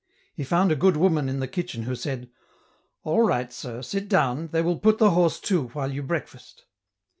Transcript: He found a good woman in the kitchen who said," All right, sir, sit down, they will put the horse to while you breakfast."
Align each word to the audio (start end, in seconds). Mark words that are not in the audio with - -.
He 0.33 0.43
found 0.43 0.71
a 0.71 0.75
good 0.75 0.97
woman 0.97 1.29
in 1.29 1.41
the 1.41 1.47
kitchen 1.47 1.83
who 1.83 1.93
said," 1.93 2.31
All 3.03 3.21
right, 3.21 3.53
sir, 3.53 3.83
sit 3.83 4.07
down, 4.09 4.47
they 4.47 4.63
will 4.63 4.79
put 4.79 4.97
the 4.97 5.11
horse 5.11 5.39
to 5.41 5.67
while 5.67 5.91
you 5.91 6.01
breakfast." 6.01 6.65